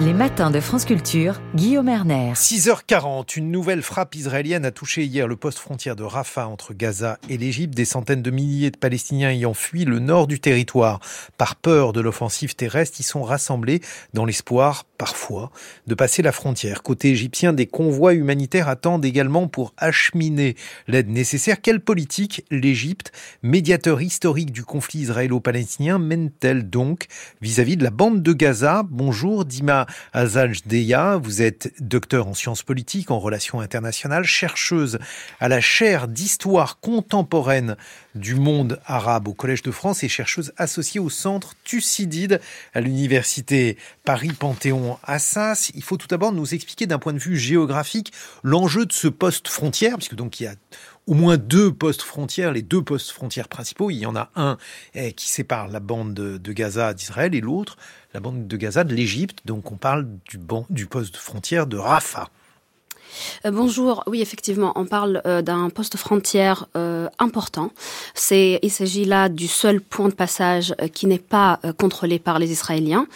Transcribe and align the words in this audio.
Les 0.00 0.14
matins 0.14 0.52
de 0.52 0.60
France 0.60 0.84
Culture, 0.84 1.40
Guillaume 1.56 1.88
Erner. 1.88 2.30
6h40, 2.34 3.36
une 3.36 3.50
nouvelle 3.50 3.82
frappe 3.82 4.14
israélienne 4.14 4.64
a 4.64 4.70
touché 4.70 5.04
hier 5.04 5.26
le 5.26 5.34
poste 5.34 5.58
frontière 5.58 5.96
de 5.96 6.04
Rafah 6.04 6.46
entre 6.46 6.72
Gaza 6.72 7.18
et 7.28 7.36
l'Égypte. 7.36 7.74
Des 7.74 7.84
centaines 7.84 8.22
de 8.22 8.30
milliers 8.30 8.70
de 8.70 8.76
Palestiniens 8.76 9.30
ayant 9.30 9.54
fui 9.54 9.84
le 9.84 9.98
nord 9.98 10.28
du 10.28 10.38
territoire 10.38 11.00
par 11.36 11.56
peur 11.56 11.92
de 11.92 12.00
l'offensive 12.00 12.54
terrestre 12.54 13.00
y 13.00 13.02
sont 13.02 13.24
rassemblés 13.24 13.80
dans 14.14 14.24
l'espoir, 14.24 14.84
parfois, 14.98 15.50
de 15.86 15.94
passer 15.94 16.22
la 16.22 16.32
frontière. 16.32 16.82
Côté 16.82 17.10
égyptien, 17.10 17.52
des 17.52 17.66
convois 17.66 18.14
humanitaires 18.14 18.68
attendent 18.68 19.04
également 19.04 19.46
pour 19.46 19.72
acheminer 19.78 20.56
l'aide 20.88 21.08
nécessaire. 21.08 21.62
Quelle 21.62 21.80
politique 21.80 22.44
l'Égypte, 22.50 23.12
médiateur 23.42 24.02
historique 24.02 24.50
du 24.50 24.64
conflit 24.64 25.00
israélo-palestinien, 25.00 25.98
mène-t-elle 25.98 26.68
donc 26.68 27.06
vis-à-vis 27.40 27.76
de 27.76 27.84
la 27.84 27.90
bande 27.90 28.22
de 28.22 28.32
Gaza? 28.32 28.82
Bonjour 28.90 29.44
Dima 29.44 29.86
Azaj 30.12 30.64
Deya, 30.66 31.16
vous 31.16 31.42
êtes 31.42 31.72
docteur 31.80 32.26
en 32.26 32.34
sciences 32.34 32.64
politiques, 32.64 33.12
en 33.12 33.20
relations 33.20 33.60
internationales, 33.60 34.24
chercheuse 34.24 34.98
à 35.38 35.48
la 35.48 35.60
chaire 35.60 36.08
d'histoire 36.08 36.80
contemporaine 36.80 37.76
du 38.16 38.34
monde 38.34 38.80
arabe 38.84 39.28
au 39.28 39.34
Collège 39.34 39.62
de 39.62 39.70
France 39.70 40.02
et 40.02 40.08
chercheuse 40.08 40.52
associée 40.56 40.98
au 40.98 41.08
centre 41.08 41.54
Thucydide 41.62 42.40
à 42.74 42.80
l'université 42.80 43.76
Paris-Panthéon-Assas. 44.96 45.70
Il 45.74 45.82
faut 45.82 45.96
tout 45.96 46.06
d'abord 46.06 46.32
nous 46.32 46.54
expliquer 46.54 46.86
d'un 46.86 46.98
point 46.98 47.12
de 47.12 47.18
vue 47.18 47.36
géographique 47.36 48.12
l'enjeu 48.42 48.86
de 48.86 48.92
ce 48.92 49.08
poste 49.08 49.48
frontière, 49.48 49.96
puisque 49.96 50.14
donc 50.14 50.40
il 50.40 50.44
y 50.44 50.46
a 50.46 50.54
au 51.06 51.14
moins 51.14 51.38
deux 51.38 51.72
postes 51.72 52.02
frontières, 52.02 52.52
les 52.52 52.62
deux 52.62 52.82
postes 52.82 53.10
frontières 53.10 53.48
principaux. 53.48 53.90
Il 53.90 53.98
y 53.98 54.06
en 54.06 54.16
a 54.16 54.30
un 54.36 54.58
eh, 54.94 55.12
qui 55.12 55.28
sépare 55.28 55.68
la 55.68 55.80
bande 55.80 56.14
de, 56.14 56.52
Gaza 56.52 56.92
d'Israël 56.94 57.34
et 57.34 57.40
l'autre 57.40 57.76
la 58.14 58.20
bande 58.20 58.46
de 58.46 58.56
Gaza 58.56 58.84
de 58.84 58.94
l'Égypte. 58.94 59.40
Donc 59.44 59.70
on 59.72 59.76
parle 59.76 60.06
du, 60.28 60.38
du 60.70 60.86
poste 60.86 61.16
frontière 61.16 61.66
de 61.66 61.76
Rafah. 61.76 62.30
Euh, 63.46 63.50
bonjour. 63.50 64.02
Oui, 64.06 64.20
effectivement, 64.20 64.72
on 64.76 64.84
parle 64.84 65.22
euh, 65.26 65.42
d'un 65.42 65.70
poste 65.70 65.96
frontière 65.96 66.66
euh, 66.76 67.08
important. 67.18 67.70
C'est, 68.14 68.58
il 68.62 68.70
s'agit 68.70 69.04
là 69.04 69.28
du 69.28 69.48
seul 69.48 69.80
point 69.80 70.08
de 70.08 70.14
passage 70.14 70.74
qui 70.92 71.06
n'est 71.06 71.18
pas 71.18 71.60
contrôlé 71.78 72.18
par 72.18 72.38
les 72.38 72.50
Israéliens. 72.50 73.06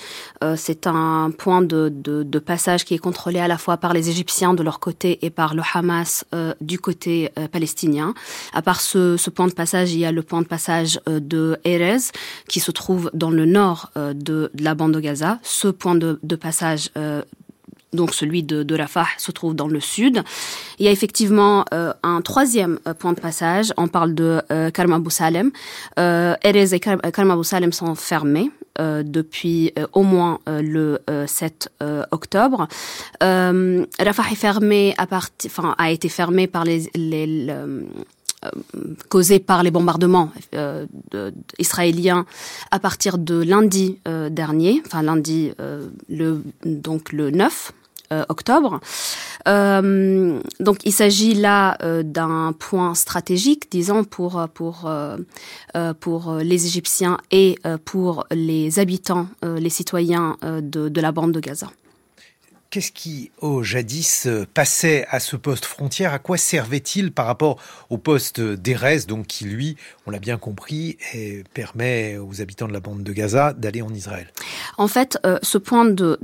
c'est 0.57 0.87
un 0.87 1.31
point 1.37 1.63
de, 1.63 2.39
passage 2.39 2.85
qui 2.85 2.95
est 2.95 2.99
contrôlé 2.99 3.39
à 3.39 3.49
la 3.49 3.59
fois 3.59 3.77
par 3.77 3.93
les 3.93 4.09
Égyptiens 4.09 4.55
de 4.55 4.63
leur 4.63 4.81
côté 4.81 5.19
et 5.23 5.31
par 5.31 5.55
le 5.55 5.63
Hamas 5.75 6.25
du 6.61 6.79
côté 6.79 7.31
palestinien. 7.51 8.15
À 8.53 8.63
part 8.63 8.81
ce, 8.81 9.31
point 9.31 9.47
de 9.47 9.53
passage, 9.53 9.93
il 9.93 10.01
y 10.01 10.05
a 10.05 10.13
le 10.13 10.23
point 10.23 10.43
de 10.43 10.47
passage 10.47 11.01
de 11.07 11.59
Erez 11.65 12.13
qui 12.49 12.61
se 12.61 12.71
trouve 12.71 13.11
dans 13.15 13.31
le 13.31 13.47
nord 13.47 13.91
de, 13.97 14.13
de, 14.13 14.51
la 14.59 14.75
bande 14.75 14.93
de 14.93 15.01
Gaza. 15.01 15.39
Ce 15.43 15.69
point 15.69 15.95
de 15.95 16.37
passage 16.37 16.91
donc 17.93 18.15
celui 18.15 18.43
de, 18.43 18.63
de, 18.63 18.75
Rafah 18.75 19.07
se 19.19 19.33
trouve 19.33 19.55
dans 19.55 19.69
le 19.69 19.81
sud. 19.81 20.23
Il 20.79 20.87
y 20.87 20.89
a 20.89 20.91
effectivement 20.91 21.65
euh, 21.73 21.93
un 22.03 22.21
troisième 22.23 22.79
euh, 22.87 22.95
point 22.95 23.13
de 23.13 23.21
passage. 23.21 23.73
On 23.77 23.89
parle 23.89 24.15
de 24.15 24.41
euh, 24.51 24.71
Karma 24.71 24.99
Salem. 25.11 25.51
Euh, 25.99 26.35
Erez 26.43 26.75
et 26.75 26.81
Karma 26.81 27.43
Salem 27.43 27.73
sont 27.73 27.95
fermés. 27.95 28.51
Euh, 28.81 29.03
depuis 29.03 29.75
au 29.93 30.03
moins 30.03 30.39
le 30.47 30.99
7 31.27 31.69
octobre. 32.11 32.69
Rafah 33.21 34.31
est 34.33 34.35
fermé 34.35 34.95
à 34.97 35.07
partir, 35.07 35.51
enfin 35.51 35.75
a 35.77 35.91
été 35.91 36.09
fermé 36.09 36.47
par 36.47 36.65
les, 36.65 36.91
les, 36.95 37.49
causé 39.11 39.41
par 39.41 39.63
les 39.63 39.71
bombardements 39.71 40.31
euh, 40.55 40.87
israéliens 41.59 42.25
à 42.71 42.79
partir 42.79 43.19
de 43.19 43.43
lundi 43.43 43.99
dernier, 44.31 44.83
enfin 44.87 45.03
lundi 45.03 45.53
le 46.09 46.43
donc 46.65 47.13
le 47.13 47.31
9 47.31 47.73
euh, 47.73 47.82
octobre. 48.29 48.81
Euh, 49.49 50.41
donc 50.61 50.79
il 50.85 50.93
s'agit 50.93 51.35
là 51.35 51.77
euh, 51.83 52.03
d'un 52.03 52.55
point 52.59 52.95
stratégique, 52.95 53.71
disons, 53.71 54.05
pour 54.05 54.49
les 55.75 56.67
Égyptiens 56.67 57.19
et 57.31 57.59
pour 57.85 58.27
les 58.31 58.79
habitants, 58.79 59.27
les 59.43 59.71
citoyens 59.71 60.37
de, 60.43 60.89
de 60.89 61.01
la 61.01 61.13
bande 61.13 61.33
de 61.33 61.41
Gaza. 61.41 61.71
Qu'est-ce 62.71 62.93
qui, 62.93 63.31
au 63.43 63.63
jadis, 63.63 64.27
passait 64.55 65.05
à 65.11 65.21
ce 65.21 65.37
poste 65.37 65.67
frontière? 65.67 66.15
À 66.15 66.19
quoi 66.19 66.39
servait-il 66.39 67.13
par 67.13 67.27
rapport 67.27 67.59
au 67.91 67.99
poste 67.99 68.41
d'Erez, 68.41 69.01
donc 69.01 69.27
qui, 69.27 69.45
lui, 69.45 69.77
on 70.07 70.11
l'a 70.11 70.19
bien 70.19 70.39
compris, 70.39 70.97
permet 71.53 72.17
aux 72.17 72.41
habitants 72.41 72.69
de 72.69 72.73
la 72.73 72.81
bande 72.81 73.03
de 73.03 73.13
Gaza 73.13 73.53
d'aller 73.53 73.83
en 73.83 73.93
Israël? 73.93 74.27
En 74.79 74.89
fait, 74.89 75.19
euh, 75.27 75.39
ce 75.43 75.59
point 75.59 75.85
de, 75.85 76.19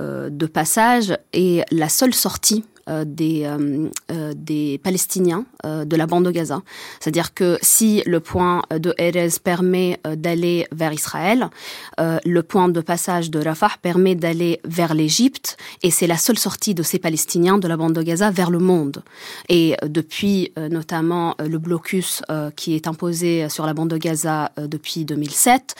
euh, 0.00 0.28
de 0.30 0.46
passage 0.46 1.16
est 1.32 1.64
la 1.72 1.88
seule 1.88 2.14
sortie 2.14 2.64
des, 3.04 3.44
euh, 3.44 3.88
euh, 4.10 4.32
des 4.36 4.80
Palestiniens 4.82 5.44
de 5.64 5.96
la 5.96 6.06
bande 6.06 6.24
de 6.24 6.30
Gaza. 6.30 6.62
C'est-à-dire 7.00 7.34
que 7.34 7.58
si 7.62 8.02
le 8.06 8.20
point 8.20 8.62
de 8.70 8.94
Erez 8.96 9.30
permet 9.42 10.00
d'aller 10.04 10.66
vers 10.72 10.92
Israël, 10.92 11.50
le 11.98 12.40
point 12.42 12.68
de 12.68 12.80
passage 12.80 13.30
de 13.30 13.40
Rafah 13.40 13.72
permet 13.82 14.14
d'aller 14.14 14.60
vers 14.64 14.94
l'Égypte 14.94 15.56
et 15.82 15.90
c'est 15.90 16.06
la 16.06 16.16
seule 16.16 16.38
sortie 16.38 16.74
de 16.74 16.82
ces 16.82 16.98
Palestiniens 16.98 17.58
de 17.58 17.66
la 17.66 17.76
bande 17.76 17.92
de 17.92 18.02
Gaza 18.02 18.30
vers 18.30 18.50
le 18.50 18.60
monde. 18.60 19.02
Et 19.48 19.74
depuis 19.84 20.52
notamment 20.56 21.34
le 21.38 21.58
blocus 21.58 22.22
qui 22.56 22.74
est 22.74 22.86
imposé 22.86 23.48
sur 23.48 23.66
la 23.66 23.74
bande 23.74 23.90
de 23.90 23.98
Gaza 23.98 24.52
depuis 24.56 25.04
2007, 25.04 25.74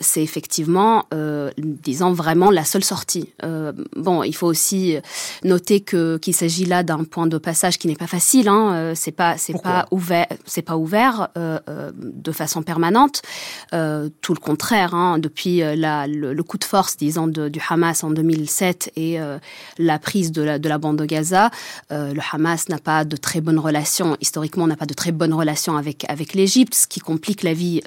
c'est 0.00 0.22
effectivement, 0.22 1.06
disons 1.56 2.12
vraiment 2.12 2.50
la 2.50 2.64
seule 2.64 2.84
sortie. 2.84 3.32
bon, 3.96 4.22
il 4.22 4.34
faut 4.34 4.46
aussi 4.46 4.96
noter 5.42 5.80
que 5.80 6.18
s'agit 6.36 6.64
là 6.64 6.82
d'un 6.82 7.04
point 7.04 7.26
de 7.26 7.38
passage 7.38 7.78
qui 7.78 7.88
n'est 7.88 7.96
pas 7.96 8.06
facile. 8.06 8.48
Hein. 8.48 8.72
Euh, 8.74 8.92
c'est 8.94 9.12
pas, 9.12 9.36
c'est 9.38 9.60
pas 9.60 9.86
ouvert, 9.90 10.26
c'est 10.44 10.62
pas 10.62 10.76
ouvert 10.76 11.28
euh, 11.36 11.58
euh, 11.68 11.90
de 11.94 12.32
façon 12.32 12.62
permanente. 12.62 13.22
Euh, 13.72 14.08
tout 14.20 14.34
le 14.34 14.40
contraire. 14.40 14.94
Hein. 14.94 15.18
Depuis 15.18 15.60
le, 15.62 16.42
coup 16.42 16.58
de 16.58 16.64
force, 16.64 16.96
disons, 16.96 17.26
de, 17.26 17.48
du 17.48 17.60
Hamas 17.68 18.04
en 18.04 18.10
2007 18.10 18.92
et 18.96 19.18
la 19.78 19.98
prise 19.98 20.32
de 20.32 20.42
la, 20.42 20.58
de 20.58 20.68
la 20.68 20.78
bande 20.78 20.98
de 20.98 21.04
Gaza, 21.04 21.50
le 21.90 22.20
Hamas 22.32 22.68
n'a 22.68 22.78
pas 22.78 23.04
de 23.04 23.16
très 23.16 23.40
bonnes 23.40 23.58
relations. 23.58 24.16
Historiquement, 24.20 24.66
n'a 24.66 24.76
pas 24.76 24.86
de 24.86 24.94
très 24.94 25.12
bonnes 25.12 25.34
relations 25.34 25.76
avec 25.76 26.04
avec 26.08 26.34
l'Égypte, 26.34 26.74
ce 26.74 26.86
qui 26.86 27.00
complique 27.00 27.42
la 27.42 27.54
vie 27.54 27.82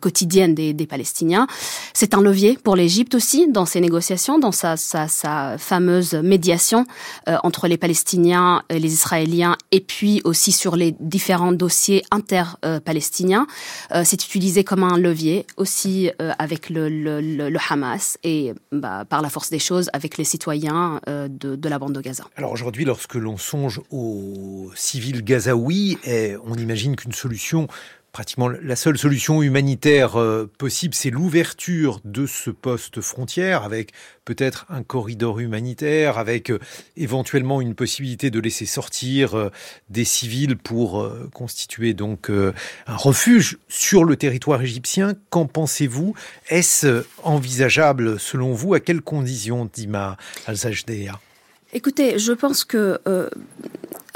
quotidienne 0.00 0.54
des, 0.54 0.72
des 0.72 0.86
Palestiniens. 0.86 1.46
C'est 1.92 2.14
un 2.14 2.20
levier 2.20 2.58
pour 2.62 2.76
l'Égypte 2.76 3.14
aussi 3.14 3.48
dans 3.50 3.66
ses 3.66 3.80
négociations, 3.80 4.38
dans 4.38 4.52
sa, 4.52 4.76
sa, 4.76 5.08
sa 5.08 5.58
fameuse 5.58 6.14
médiation 6.14 6.86
entre 7.26 7.68
les 7.68 7.78
Palestiniens, 7.80 8.62
les 8.70 8.92
Israéliens, 8.92 9.56
et 9.72 9.80
puis 9.80 10.20
aussi 10.24 10.52
sur 10.52 10.76
les 10.76 10.94
différents 11.00 11.52
dossiers 11.52 12.04
inter-palestiniens. 12.10 13.46
Euh, 13.92 14.02
c'est 14.04 14.24
utilisé 14.24 14.64
comme 14.64 14.84
un 14.84 14.98
levier 14.98 15.46
aussi 15.56 16.10
euh, 16.20 16.32
avec 16.38 16.70
le, 16.70 17.50
Hamas 17.68 18.18
et 18.24 18.52
bah, 18.72 19.04
par 19.08 19.22
la 19.22 19.30
force 19.30 19.50
des 19.50 19.58
choses 19.58 19.90
avec 19.92 20.16
les 20.16 20.24
citoyens 20.24 21.00
euh, 21.08 21.28
de, 21.28 21.56
de, 21.56 21.68
la 21.68 21.78
bande 21.78 21.94
de 21.94 22.00
Gaza. 22.00 22.24
Alors 22.36 22.52
aujourd'hui, 22.52 22.84
lorsque 22.84 23.14
l'on 23.14 23.36
songe 23.36 23.80
aux 23.90 24.70
civils 24.74 25.22
gazaouis, 25.22 25.98
eh, 26.04 26.36
on 26.44 26.54
imagine 26.56 26.96
qu'une 26.96 27.12
solution 27.12 27.68
pratiquement 28.12 28.48
la 28.48 28.76
seule 28.76 28.98
solution 28.98 29.42
humanitaire 29.42 30.16
euh, 30.16 30.50
possible, 30.58 30.94
c'est 30.94 31.10
l'ouverture 31.10 32.00
de 32.04 32.26
ce 32.26 32.50
poste 32.50 33.00
frontière 33.00 33.62
avec 33.62 33.92
peut-être 34.24 34.66
un 34.68 34.82
corridor 34.82 35.38
humanitaire, 35.38 36.18
avec 36.18 36.50
euh, 36.50 36.58
éventuellement 36.96 37.60
une 37.60 37.74
possibilité 37.74 38.30
de 38.30 38.40
laisser 38.40 38.66
sortir 38.66 39.34
euh, 39.34 39.50
des 39.88 40.04
civils 40.04 40.56
pour 40.56 41.10
constituer 41.32 41.94
donc 41.94 42.30
un 42.30 42.96
refuge 42.96 43.58
sur 43.68 44.04
le 44.04 44.16
territoire 44.16 44.62
égyptien. 44.62 45.14
Qu'en 45.30 45.46
pensez-vous? 45.46 46.14
Est-ce 46.48 47.04
envisageable 47.22 48.18
selon 48.18 48.52
vous? 48.52 48.74
À 48.74 48.80
quelles 48.80 49.02
conditions, 49.02 49.68
Dima 49.72 50.16
Al-Sajdea 50.46 51.20
Écoutez, 51.72 52.18
je 52.18 52.32
pense 52.32 52.64
que 52.64 52.98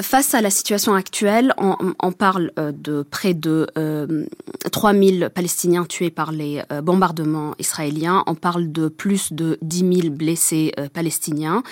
Face 0.01 0.33
à 0.33 0.41
la 0.41 0.49
situation 0.49 0.93
actuelle, 0.93 1.53
on, 1.57 2.11
parle 2.11 2.51
euh, 2.59 2.73
de 2.73 3.01
près 3.01 3.33
de 3.33 3.67
euh, 3.77 4.25
3000 4.71 5.29
Palestiniens 5.33 5.85
tués 5.85 6.09
par 6.09 6.33
les 6.33 6.61
euh, 6.71 6.81
bombardements 6.81 7.55
israéliens. 7.59 8.23
On 8.27 8.35
parle 8.35 8.71
de 8.73 8.89
plus 8.89 9.31
de 9.31 9.57
10 9.61 10.01
000 10.01 10.13
blessés 10.13 10.73
euh, 10.79 10.89
palestiniens. 10.89 11.63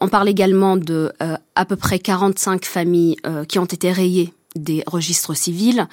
on 0.00 0.08
parle 0.08 0.28
également 0.28 0.76
de 0.76 1.12
à 1.54 1.64
peu 1.64 1.76
près 1.76 1.98
45 1.98 2.64
familles 2.64 3.16
qui 3.48 3.58
ont 3.58 3.64
été 3.64 3.90
rayées 3.92 4.32
des 4.56 4.82
registres 4.86 5.34
civils, 5.34 5.86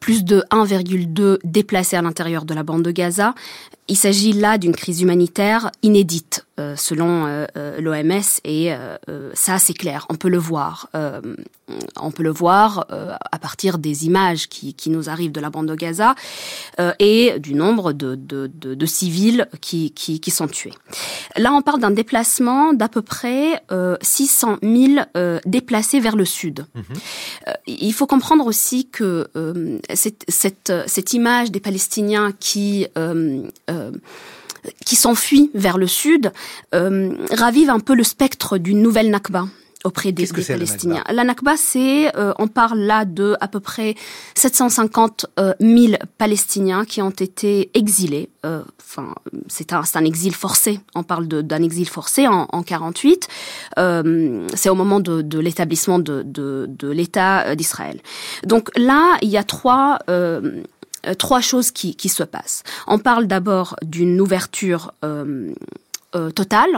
plus 0.00 0.24
de 0.24 0.44
1,2 0.50 1.38
déplacés 1.44 1.96
à 1.96 2.02
l'intérieur 2.02 2.44
de 2.44 2.54
la 2.54 2.62
bande 2.62 2.82
de 2.82 2.90
Gaza. 2.90 3.34
Il 3.88 3.96
s'agit 3.96 4.32
là 4.32 4.58
d'une 4.58 4.74
crise 4.74 5.02
humanitaire 5.02 5.70
inédite 5.82 6.46
selon 6.76 7.46
l'OMS 7.78 8.22
et 8.44 8.72
ça 9.34 9.58
c'est 9.58 9.74
clair, 9.74 10.06
on 10.08 10.14
peut 10.14 10.28
le 10.28 10.38
voir. 10.38 10.88
on 12.00 12.10
peut 12.12 12.22
le 12.22 12.30
voir 12.30 12.86
à 12.88 13.38
partir 13.40 13.76
des 13.78 14.06
images 14.06 14.48
qui, 14.48 14.72
qui, 14.72 14.90
nous 14.90 15.10
arrivent 15.10 15.32
de 15.32 15.40
la 15.40 15.50
bande 15.50 15.66
de 15.66 15.74
Gaza 15.74 16.14
et 17.00 17.40
du 17.40 17.54
nombre 17.54 17.92
de, 17.92 18.14
de, 18.14 18.50
de, 18.54 18.74
de 18.74 18.86
civils 18.86 19.48
qui, 19.60 19.90
qui, 19.90 20.20
qui, 20.20 20.30
sont 20.30 20.46
tués. 20.46 20.72
Là, 21.36 21.52
on 21.52 21.62
parle 21.62 21.80
d'un 21.80 21.90
déplacement 21.90 22.72
d'à 22.72 22.88
peu 22.88 23.02
près 23.02 23.62
euh, 23.72 23.96
600 24.02 24.58
000 24.62 25.06
euh, 25.16 25.40
déplacés 25.46 26.00
vers 26.00 26.16
le 26.16 26.24
sud. 26.24 26.66
Mhm. 26.74 26.84
Euh, 27.48 27.52
il 27.66 27.92
faut 27.92 28.06
comprendre 28.06 28.46
aussi 28.46 28.88
que 28.88 29.28
euh, 29.36 29.78
cette, 29.92 30.24
cette, 30.28 30.72
cette, 30.86 31.12
image 31.12 31.50
des 31.50 31.60
Palestiniens 31.60 32.32
qui 32.38 32.86
qui 34.86 34.96
s'enfuient 34.96 35.50
vers 35.54 35.78
le 35.78 35.86
sud 35.86 36.32
ravive 36.72 37.70
un 37.70 37.80
peu 37.80 37.94
le 37.94 38.04
spectre 38.04 38.58
d'une 38.58 38.80
nouvelle 38.80 39.10
Nakba 39.10 39.46
auprès 39.84 40.12
des, 40.12 40.26
des 40.26 40.42
Palestiniens. 40.42 41.04
La 41.10 41.24
Nakba, 41.24 41.56
c'est, 41.56 42.16
euh, 42.16 42.32
on 42.38 42.48
parle 42.48 42.80
là 42.80 43.04
de 43.04 43.36
à 43.40 43.48
peu 43.48 43.60
près 43.60 43.94
750 44.34 45.26
000 45.60 45.92
euh, 45.92 45.96
Palestiniens 46.16 46.84
qui 46.86 47.02
ont 47.02 47.10
été 47.10 47.70
exilés. 47.74 48.30
Euh, 48.46 48.62
enfin, 48.80 49.14
c'est 49.46 49.74
un, 49.74 49.82
un, 49.94 50.04
exil 50.04 50.34
forcé. 50.34 50.80
On 50.94 51.02
parle 51.02 51.28
d'un 51.28 51.62
exil 51.62 51.86
forcé 51.86 52.26
en, 52.26 52.48
en 52.50 52.62
48. 52.62 53.28
c'est 54.54 54.68
au 54.70 54.74
moment 54.74 55.00
de, 55.00 55.20
de 55.20 55.38
l'établissement 55.38 55.98
de, 55.98 56.22
de, 56.22 56.66
de 56.68 56.88
l'État 56.88 57.54
d'Israël. 57.54 58.00
Donc 58.44 58.70
là, 58.76 59.18
il 59.20 59.28
y 59.28 59.36
a 59.36 59.44
trois 59.44 59.98
trois 61.18 61.40
choses 61.40 61.70
qui, 61.70 61.94
qui, 61.94 62.08
se 62.08 62.22
passent. 62.22 62.62
On 62.86 62.98
parle 62.98 63.26
d'abord 63.26 63.76
d'une 63.82 64.20
ouverture 64.20 64.92
euh, 65.04 65.52
euh, 66.16 66.30
total, 66.30 66.68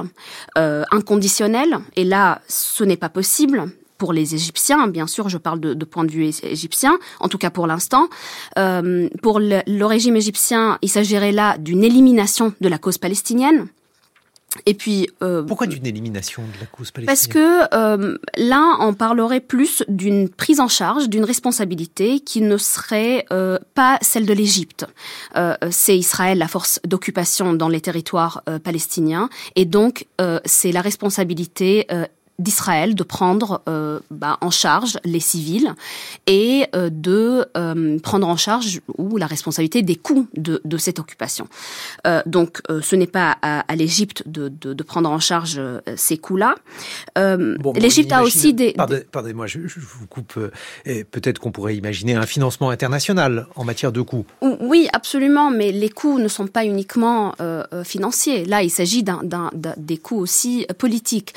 euh, 0.57 0.83
inconditionnel. 0.91 1.79
Et 1.95 2.05
là, 2.05 2.41
ce 2.49 2.85
n'est 2.85 2.97
pas 2.97 3.11
possible 3.11 3.71
pour 3.99 4.15
les 4.15 4.35
Égyptiens, 4.35 4.89
bien 4.89 5.07
sûr, 5.07 5.29
je 5.29 5.37
parle 5.37 5.61
de, 5.61 5.85
point 5.85 6.05
de 6.05 6.11
vue 6.11 6.31
égyptien, 6.43 6.99
en 7.21 7.29
tout 7.29 7.37
cas 7.37 7.51
pour 7.51 7.67
l'instant. 7.67 8.09
Euh, 8.59 9.09
pour 9.23 9.39
le, 9.39 9.85
régime 9.85 10.17
égyptien, 10.17 10.79
il 10.81 10.89
s'agirait 10.89 11.33
là 11.33 11.59
d'une 11.59 11.85
élimination 11.85 12.55
de 12.63 12.69
la 12.69 12.79
cause 12.79 12.97
palestinienne. 12.97 13.69
Et 14.65 14.75
puis 14.75 15.09
euh, 15.23 15.43
pourquoi 15.43 15.67
d'une 15.67 15.87
élimination 15.87 16.43
de 16.43 16.61
la 16.61 16.67
cause 16.67 16.91
palestinienne 16.91 17.07
Parce 17.07 17.27
que 17.27 17.75
euh, 17.75 18.19
là, 18.37 18.77
on 18.81 18.95
parlerait 18.95 19.41
plus 19.41 19.83
d'une 19.89 20.29
prise 20.29 20.61
en 20.61 20.69
charge, 20.69 21.09
d'une 21.09 21.25
responsabilité 21.25 22.21
qui 22.21 22.41
ne 22.41 22.57
serait 22.57 23.27
euh, 23.33 23.59
pas 23.75 23.99
celle 24.01 24.27
de 24.27 24.33
l'Égypte. 24.33 24.87
Euh, 25.37 25.55
c'est 25.71 25.97
Israël 25.97 26.39
la 26.39 26.49
force 26.49 26.81
d'occupation 26.85 27.53
dans 27.53 27.69
les 27.69 27.81
territoires 27.81 28.43
euh, 28.49 28.59
palestiniens, 28.59 29.29
et 29.55 29.65
donc 29.65 30.07
euh, 30.21 30.41
c'est 30.45 30.73
la 30.73 30.81
responsabilité 30.81 31.87
d'Israël 32.39 32.95
de 32.95 33.03
prendre 33.03 33.63
euh, 33.69 34.01
bah, 34.11 34.37
en 34.41 34.51
charge 34.51 34.99
les 35.05 35.21
civils 35.21 35.75
et 36.27 36.67
euh, 36.75 36.91
de 36.91 37.47
euh, 37.57 37.99
prendre 38.01 38.29
en 38.29 38.37
charge 38.37 38.81
ou 38.99 39.17
la 39.17 39.27
responsabilité 39.27 39.83
des 39.83 39.97
coûts 39.97 40.29
de, 40.37 40.61
de 40.65 40.77
cette 40.77 40.99
occupation. 40.99 41.49
Donc 42.27 42.63
ce 42.69 42.97
n'est 42.97 43.07
pas 43.07 43.37
à, 43.43 43.61
à 43.61 43.77
l'Égypte 43.77 44.23
de, 44.27 44.49
de, 44.49 44.75
de, 44.75 44.83
prendre 44.83 45.11
en 45.11 45.19
charge 45.19 45.61
ces 45.97 46.19
coûts-là. 46.19 46.55
Bon, 47.17 47.73
L'Égypte 47.75 48.13
a 48.13 48.23
aussi 48.23 48.55
des... 48.55 48.75
Pardonnez-moi, 49.13 49.47
je, 49.47 49.67
je, 49.67 49.81
vous 49.81 50.07
coupe. 50.07 50.39
Peut-être 50.85 51.39
qu'on 51.39 51.53
pourrait 51.53 51.77
imaginer 51.77 52.15
un 52.15 52.27
financement 52.27 52.71
international 52.71 53.47
en 53.57 53.65
matière 53.65 53.93
de 53.93 54.01
coûts. 54.01 54.25
Oui, 54.43 54.89
absolument, 54.93 55.51
mais 55.51 55.73
les 55.73 55.89
coûts 55.89 56.19
ne 56.19 56.29
sont 56.29 56.47
pas 56.47 56.65
uniquement 56.65 57.35
financiers. 57.85 58.45
Là, 58.45 58.63
il 58.63 58.71
s'agit 58.71 59.03
d'un, 59.03 59.51
des 59.77 59.99
coûts 59.99 60.19
aussi 60.19 60.67
politiques 60.79 61.35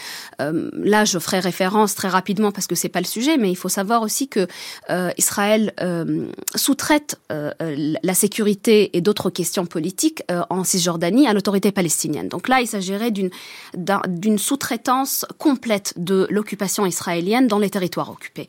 là, 0.89 1.06
je 1.06 1.19
ferai 1.19 1.39
référence 1.39 1.95
très 1.95 2.07
rapidement 2.07 2.51
parce 2.51 2.68
que 2.68 2.75
c'est 2.75 2.89
pas 2.89 3.00
le 3.00 3.06
sujet, 3.06 3.38
mais 3.38 3.51
il 3.51 3.56
faut 3.56 3.69
savoir 3.69 4.01
aussi 4.01 4.27
que 4.27 4.47
euh, 4.89 5.12
Israël 5.18 5.74
euh, 5.81 6.27
sous-traite 6.56 7.19
euh, 7.31 7.51
la 7.59 8.13
sécurité 8.13 8.97
et 8.97 9.01
d'autres 9.01 9.30
questions 9.30 9.65
politiques 9.65 10.24
en 10.50 10.63
Cisjordanie 10.63 11.27
à 11.27 11.33
l'autorité 11.33 11.71
palestinienne. 11.71 12.27
Donc 12.27 12.47
là, 12.47 12.62
il 12.62 12.68
s'agirait 12.68 13.12
d'une 13.12 14.38
sous-traitance 14.38 15.25
complète 15.38 15.94
de 15.97 16.27
l'occupation 16.30 16.86
israélienne 16.86 17.47
dans 17.47 17.59
les 17.59 17.69
territoires 17.69 18.09
occupés. 18.09 18.47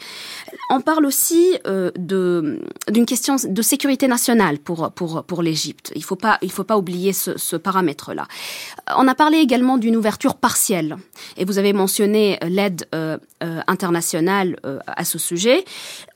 On 0.71 0.81
parle 0.81 1.05
aussi 1.05 1.59
de 1.65 2.61
d'une 2.89 3.07
question 3.07 3.37
de 3.43 3.63
sécurité 3.63 4.09
nationale 4.09 4.59
pour 4.59 4.91
pour 4.93 5.25
pour 5.25 5.43
l'Égypte. 5.43 5.93
Il 5.95 6.05
faut 6.05 6.19
faut 6.51 6.65
pas 6.65 6.79
oublier 6.79 7.13
ce, 7.13 7.37
ce 7.37 7.57
paramètre-là. 7.57 8.27
On 8.97 9.07
a 9.09 9.15
parlé 9.15 9.39
également 9.39 9.79
d'une 9.79 9.97
ouverture 9.97 10.37
partielle 10.37 10.97
et 11.37 11.45
vous 11.45 11.59
avez 11.59 11.73
mentionné 11.73 12.30
l'aide 12.43 12.87
euh, 12.94 13.19
euh, 13.43 13.61
internationale 13.67 14.56
euh, 14.65 14.79
à 14.87 15.05
ce 15.05 15.19
sujet. 15.19 15.65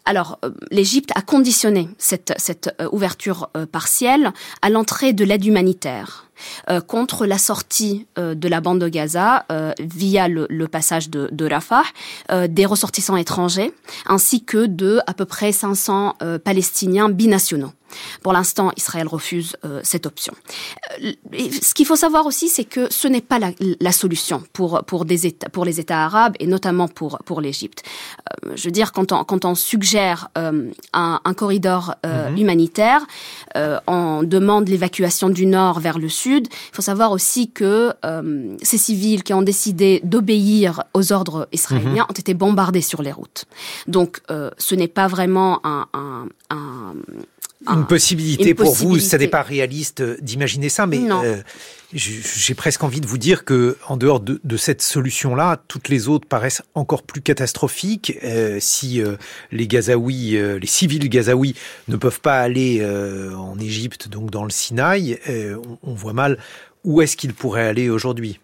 Alors, 0.05 0.39
l'Égypte 0.71 1.11
a 1.15 1.23
conditionné 1.23 1.89
cette, 1.99 2.35
cette 2.37 2.75
ouverture 2.93 3.51
partielle 3.73 4.33
à 4.63 4.69
l'entrée 4.69 5.13
de 5.13 5.25
l'aide 5.25 5.45
humanitaire. 5.45 6.29
contre 6.89 7.27
la 7.27 7.39
sortie 7.39 8.07
de 8.17 8.49
la 8.49 8.61
bande 8.61 8.81
de 8.81 8.89
Gaza 8.89 9.47
via 9.79 10.29
le, 10.29 10.47
le, 10.51 10.69
passage 10.69 11.09
de, 11.09 11.29
de 11.33 11.49
Rafah 11.49 11.85
des 12.49 12.67
ressortissants 12.67 13.17
étrangers 13.17 13.73
ainsi 14.07 14.45
que 14.45 14.67
de 14.67 15.01
à 15.07 15.15
peu 15.15 15.25
près 15.25 15.53
500 15.53 16.17
Palestiniens 16.45 17.09
binationaux. 17.09 17.73
Pour 18.23 18.33
l'instant, 18.33 18.71
Israël 18.77 19.07
refuse 19.07 19.57
euh, 19.65 19.81
cette 19.83 20.07
option. 20.07 20.35
Euh, 21.03 21.13
ce 21.63 21.75
qu'il 21.75 21.87
faut 21.87 21.97
savoir 21.97 22.27
aussi, 22.27 22.49
c'est 22.49 22.65
que 22.65 22.93
ce 22.93 23.09
n'est 23.09 23.21
pas 23.21 23.39
la, 23.39 23.53
la, 23.81 23.93
solution 23.93 24.43
pour 24.53 24.85
pour 24.85 25.05
des 25.05 25.27
États, 25.27 25.49
pour 25.49 25.65
les 25.65 25.81
États 25.81 26.05
arabes 26.05 26.35
et 26.41 26.47
notamment 26.47 26.89
pour 26.89 27.19
pour 27.25 27.41
l'Égypte. 27.41 27.83
Euh, 28.45 28.53
je 28.57 28.65
veux 28.65 28.73
dire, 28.73 28.93
quand 28.93 29.13
on 29.13 29.25
quand 29.25 29.45
on 29.45 29.55
suggère 29.55 29.94
euh, 29.95 30.71
un, 30.93 31.21
un, 31.25 31.35
corridor 31.35 31.95
euh, 32.07 32.29
-hmm. 32.29 32.41
humanitaire, 32.41 33.01
euh, 33.57 33.79
on 33.87 34.23
demande 34.23 34.69
l'évacuation 34.69 35.29
du 35.31 35.47
nord 35.47 35.81
vers 35.81 35.99
le 35.99 36.09
sud. 36.09 36.49
Il 36.51 36.75
faut 36.77 36.83
savoir 36.83 37.11
aussi 37.13 37.51
que 37.51 37.93
ces 38.63 38.79
civils 38.79 39.23
qui 39.23 39.35
ont 39.35 39.43
décidé 39.43 40.01
d'obéir 40.05 40.83
aux 40.95 41.13
ordres 41.13 41.49
israéliens 41.53 42.05
-hmm. 42.05 42.13
ont 42.13 42.21
été 42.25 42.35
bombardés 42.35 42.87
sur 42.93 43.01
les 43.07 43.13
routes. 43.13 43.43
Donc, 43.97 44.13
ce 44.67 44.75
n'est 44.75 44.93
pas 45.01 45.09
vraiment 45.17 45.53
un, 45.65 45.83
un, 46.05 46.27
un 46.51 46.95
une 47.67 47.87
possibilité 47.87 48.51
une 48.51 48.55
pour 48.55 48.67
possibilité. 48.67 49.01
vous, 49.01 49.09
ça 49.09 49.19
n'est 49.19 49.29
pas 49.29 49.43
réaliste 49.43 50.03
d'imaginer 50.21 50.69
ça, 50.69 50.87
mais 50.87 51.01
euh, 51.11 51.43
j'ai 51.93 52.55
presque 52.55 52.83
envie 52.83 53.01
de 53.01 53.07
vous 53.07 53.19
dire 53.19 53.45
que, 53.45 53.77
en 53.89 53.97
dehors 53.97 54.21
de, 54.21 54.41
de 54.43 54.57
cette 54.57 54.83
solution-là, 54.83 55.63
toutes 55.69 55.89
les 55.89 56.09
autres 56.09 56.27
paraissent 56.27 56.63
encore 56.75 57.03
plus 57.03 57.23
catastrophiques. 57.23 58.19
Euh, 58.25 58.59
si 58.61 59.01
euh, 59.01 59.17
les 59.53 59.67
Gazaouis, 59.67 60.37
euh, 60.37 60.59
les 60.59 60.67
civils 60.67 61.09
gazaouis, 61.09 61.55
ne 61.89 61.97
peuvent 61.97 62.21
pas 62.21 62.41
aller 62.41 62.79
euh, 62.81 63.35
en 63.37 63.59
Égypte, 63.59 64.09
donc 64.09 64.31
dans 64.31 64.45
le 64.45 64.51
Sinaï, 64.51 65.19
euh, 65.29 65.57
on, 65.83 65.91
on 65.91 65.95
voit 65.95 66.13
mal 66.13 66.39
où 66.83 67.01
est-ce 67.01 67.17
qu'ils 67.17 67.35
pourraient 67.35 67.67
aller 67.67 67.89
aujourd'hui. 67.89 68.41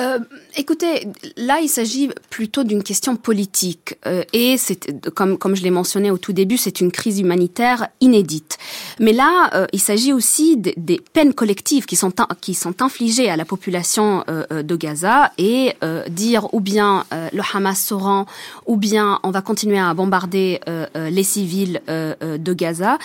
Euh, 0.00 0.20
écoutez, 0.56 1.08
là, 1.36 1.60
il 1.60 1.68
s'agit 1.68 2.10
plutôt 2.30 2.62
d'une 2.62 2.82
question 2.82 3.16
politique. 3.16 3.96
Euh, 4.06 4.22
et 4.32 4.56
c'est, 4.56 5.10
comme, 5.10 5.38
comme 5.38 5.56
je 5.56 5.62
l'ai 5.62 5.70
mentionné 5.70 6.10
au 6.10 6.18
tout 6.18 6.32
début, 6.32 6.56
c'est 6.56 6.80
une 6.80 6.92
crise 6.92 7.18
humanitaire 7.20 7.88
inédite. 8.00 8.58
Mais 9.00 9.12
là, 9.12 9.50
euh, 9.54 9.66
il 9.72 9.80
s'agit 9.80 10.12
aussi 10.12 10.56
des, 10.56 10.74
des, 10.76 11.00
peines 11.12 11.34
collectives 11.34 11.86
qui 11.86 11.96
sont, 11.96 12.12
qui 12.40 12.54
sont 12.54 12.82
infligées 12.82 13.30
à 13.30 13.36
la 13.36 13.44
population 13.44 14.24
euh, 14.28 14.44
euh 14.52 14.62
de 14.62 14.76
Gaza 14.76 15.32
et 15.38 15.74
euh, 15.82 16.06
dire 16.08 16.52
ou 16.52 16.60
bien 16.60 17.04
le 17.10 17.42
Hamas 17.54 17.80
se 17.80 17.94
rend, 17.94 18.26
ou 18.66 18.76
bien 18.76 19.20
on 19.22 19.30
va 19.30 19.40
continuer 19.40 19.78
à 19.78 19.94
bombarder 19.94 20.60
les 20.94 21.22
civils 21.22 21.80
de 21.88 22.52
Gaza. 22.52 22.98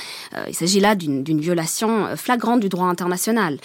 il 0.48 0.56
s'agit 0.56 0.80
là 0.80 0.96
d'une, 0.96 1.24
violation 1.40 2.16
flagrante 2.16 2.60
du 2.60 2.70
droit 2.70 2.88
international. 2.88 3.60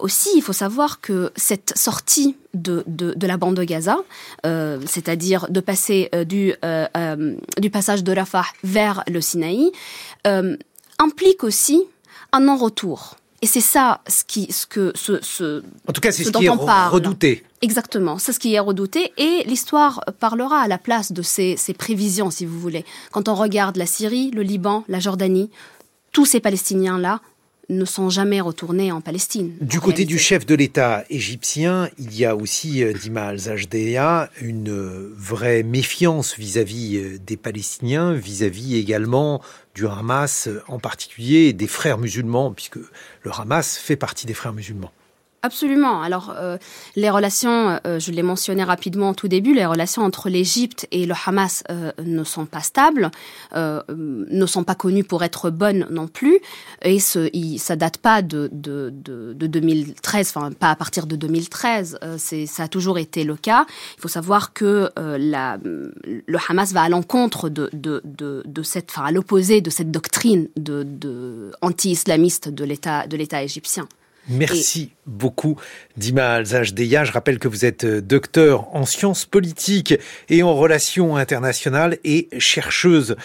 aussi, 0.00 0.30
il 0.36 0.42
faut 0.42 0.52
savoir 0.52 1.00
que 1.00 1.32
cette 1.36 1.76
sortie 1.76 2.36
de, 2.56 2.84
de, 2.86 3.14
de, 3.14 3.26
la 3.26 3.36
bande 3.36 3.56
de 3.56 3.64
Gaza, 3.64 3.98
euh, 4.44 4.80
c'est-à-dire 4.86 5.46
de 5.50 5.60
passer 5.60 6.08
euh, 6.14 6.24
du, 6.24 6.54
euh, 6.64 6.86
euh 6.96 7.36
du 7.58 7.70
passage 7.70 8.02
de 8.02 8.12
Rafah 8.12 8.46
vers 8.64 9.04
le 9.08 9.20
Sinaï, 9.20 9.70
euh, 10.26 10.56
implique 10.98 11.44
aussi 11.44 11.84
un 12.32 12.40
non-retour. 12.40 13.16
Et 13.42 13.46
c'est 13.46 13.60
ça 13.60 14.00
ce 14.08 14.24
qui, 14.24 14.50
ce 14.50 14.66
que, 14.66 14.92
ce, 14.94 15.20
ce 15.22 15.62
en 15.86 15.92
tout 15.92 16.00
cas, 16.00 16.10
c'est 16.10 16.24
ce, 16.24 16.32
ce 16.32 16.38
qui 16.38 16.46
est 16.46 16.48
redouté. 16.48 17.44
Exactement, 17.60 18.18
c'est 18.18 18.32
ce 18.32 18.40
qui 18.40 18.54
est 18.54 18.60
redouté. 18.60 19.12
Et 19.18 19.44
l'histoire 19.46 20.02
parlera 20.18 20.60
à 20.60 20.68
la 20.68 20.78
place 20.78 21.12
de 21.12 21.22
ces, 21.22 21.56
ces 21.56 21.74
prévisions, 21.74 22.30
si 22.30 22.46
vous 22.46 22.58
voulez. 22.58 22.84
Quand 23.12 23.28
on 23.28 23.34
regarde 23.34 23.76
la 23.76 23.86
Syrie, 23.86 24.30
le 24.30 24.42
Liban, 24.42 24.84
la 24.88 25.00
Jordanie, 25.00 25.50
tous 26.12 26.24
ces 26.24 26.40
Palestiniens-là 26.40 27.20
ne 27.68 27.84
sont 27.84 28.10
jamais 28.10 28.40
retournés 28.40 28.92
en 28.92 29.00
Palestine. 29.00 29.54
Du 29.60 29.80
côté 29.80 30.04
du 30.04 30.18
chef 30.18 30.46
de 30.46 30.54
l'État 30.54 31.04
égyptien, 31.10 31.88
il 31.98 32.16
y 32.16 32.24
a 32.24 32.36
aussi, 32.36 32.82
euh, 32.82 32.92
Dima 32.92 33.26
al 33.26 33.38
une 34.40 34.70
euh, 34.70 35.12
vraie 35.16 35.62
méfiance 35.62 36.36
vis-à-vis 36.36 36.96
euh, 36.96 37.18
des 37.18 37.36
Palestiniens, 37.36 38.12
vis-à-vis 38.12 38.76
également 38.76 39.42
du 39.74 39.86
Hamas, 39.86 40.48
en 40.68 40.78
particulier 40.78 41.52
des 41.52 41.66
frères 41.66 41.98
musulmans, 41.98 42.52
puisque 42.52 42.76
le 42.76 43.30
Hamas 43.32 43.78
fait 43.78 43.96
partie 43.96 44.26
des 44.26 44.34
frères 44.34 44.52
musulmans. 44.52 44.92
Absolument. 45.42 46.02
Alors, 46.02 46.34
euh, 46.36 46.56
les 46.96 47.08
relations, 47.08 47.78
euh, 47.86 48.00
je 48.00 48.10
l'ai 48.10 48.22
mentionné 48.22 48.64
rapidement 48.64 49.10
au 49.10 49.14
tout 49.14 49.28
début, 49.28 49.54
les 49.54 49.66
relations 49.66 50.02
entre 50.02 50.28
l'Égypte 50.28 50.88
et 50.90 51.06
le 51.06 51.14
Hamas 51.24 51.62
euh, 51.70 51.92
ne 52.04 52.24
sont 52.24 52.46
pas 52.46 52.62
stables, 52.62 53.10
ne 53.54 54.46
sont 54.46 54.64
pas 54.64 54.74
connues 54.74 55.04
pour 55.04 55.22
être 55.22 55.50
bonnes 55.50 55.86
non 55.90 56.08
plus, 56.08 56.40
et 56.82 56.98
ce, 56.98 57.30
ça 57.58 57.76
date 57.76 57.98
pas 57.98 58.22
de, 58.22 58.48
de, 58.50 58.92
de, 58.92 59.34
de 59.34 59.46
2013, 59.46 60.32
enfin 60.34 60.50
pas 60.52 60.70
à 60.70 60.76
partir 60.76 61.06
de 61.06 61.14
2013, 61.14 61.98
c'est, 62.18 62.46
ça 62.46 62.64
a 62.64 62.68
toujours 62.68 62.98
été 62.98 63.24
le 63.24 63.36
cas. 63.36 63.66
Il 63.96 64.00
faut 64.00 64.08
savoir 64.08 64.52
que 64.52 64.90
le 64.96 66.38
Hamas 66.48 66.72
va 66.72 66.82
à 66.82 66.88
l'encontre 66.88 67.48
de, 67.48 67.70
cette, 68.62 68.90
enfin 68.90 69.04
à 69.06 69.12
l'opposé 69.12 69.60
de 69.60 69.70
cette 69.70 69.90
doctrine 69.90 70.48
anti-islamiste 71.62 72.48
de 72.48 72.64
l'État 72.64 73.42
égyptien. 73.42 73.86
Merci 74.28 74.90
beaucoup, 75.06 75.56
Dima 75.96 76.34
Alzajdeya. 76.34 77.04
Je 77.04 77.12
rappelle 77.12 77.38
que 77.38 77.46
vous 77.46 77.64
êtes 77.64 77.84
euh, 77.84 78.00
docteur 78.00 78.74
en 78.74 78.84
sciences 78.84 79.24
politiques 79.24 79.94
et 80.28 80.42
en 80.42 80.54
relations 80.54 81.16
internationales 81.16 81.98
et 82.02 82.28
chercheuse 82.38 83.16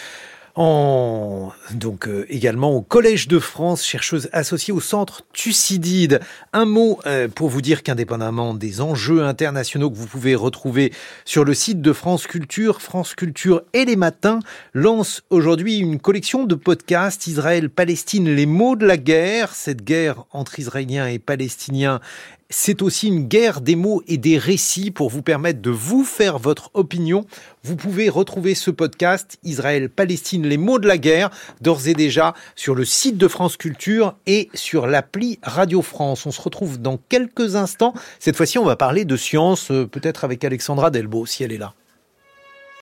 en 0.54 1.50
donc 1.72 2.08
euh, 2.08 2.26
également 2.28 2.72
au 2.72 2.82
Collège 2.82 3.28
de 3.28 3.38
France, 3.38 3.84
chercheuse 3.84 4.28
associée 4.32 4.72
au 4.72 4.80
Centre 4.80 5.22
Thucydide. 5.32 6.20
Un 6.52 6.64
mot 6.64 6.98
euh, 7.06 7.28
pour 7.28 7.48
vous 7.48 7.62
dire 7.62 7.82
qu'indépendamment 7.82 8.54
des 8.54 8.80
enjeux 8.80 9.22
internationaux 9.22 9.90
que 9.90 9.96
vous 9.96 10.06
pouvez 10.06 10.34
retrouver 10.34 10.92
sur 11.24 11.44
le 11.44 11.54
site 11.54 11.80
de 11.80 11.92
France 11.92 12.26
Culture, 12.26 12.82
France 12.82 13.14
Culture 13.14 13.62
et 13.72 13.84
les 13.84 13.96
matins 13.96 14.40
lance 14.74 15.22
aujourd'hui 15.30 15.78
une 15.78 15.98
collection 15.98 16.44
de 16.44 16.54
podcasts 16.54 17.26
Israël-Palestine, 17.26 18.28
les 18.28 18.46
mots 18.46 18.76
de 18.76 18.86
la 18.86 18.96
guerre. 18.96 19.54
Cette 19.54 19.82
guerre 19.82 20.24
entre 20.32 20.58
Israéliens 20.58 21.06
et 21.06 21.18
Palestiniens 21.18 22.00
c'est 22.52 22.82
aussi 22.82 23.08
une 23.08 23.26
guerre 23.26 23.62
des 23.62 23.76
mots 23.76 24.02
et 24.06 24.18
des 24.18 24.36
récits 24.36 24.90
pour 24.90 25.08
vous 25.08 25.22
permettre 25.22 25.62
de 25.62 25.70
vous 25.70 26.04
faire 26.04 26.38
votre 26.38 26.70
opinion. 26.74 27.24
Vous 27.64 27.76
pouvez 27.76 28.08
retrouver 28.08 28.54
ce 28.54 28.70
podcast 28.70 29.38
Israël-Palestine, 29.42 30.46
les 30.46 30.58
mots 30.58 30.78
de 30.78 30.86
la 30.86 30.98
guerre, 30.98 31.30
d'ores 31.62 31.88
et 31.88 31.94
déjà 31.94 32.34
sur 32.54 32.74
le 32.74 32.84
site 32.84 33.16
de 33.16 33.26
France 33.26 33.56
Culture 33.56 34.14
et 34.26 34.50
sur 34.52 34.86
l'appli 34.86 35.38
Radio 35.42 35.80
France. 35.80 36.26
On 36.26 36.30
se 36.30 36.40
retrouve 36.42 36.80
dans 36.80 36.98
quelques 37.08 37.56
instants. 37.56 37.94
Cette 38.18 38.36
fois-ci, 38.36 38.58
on 38.58 38.64
va 38.64 38.76
parler 38.76 39.04
de 39.06 39.16
science, 39.16 39.70
euh, 39.70 39.86
peut-être 39.86 40.24
avec 40.24 40.44
Alexandra 40.44 40.90
Delbo, 40.90 41.24
si 41.24 41.44
elle 41.44 41.52
est 41.52 41.58
là. 41.58 41.74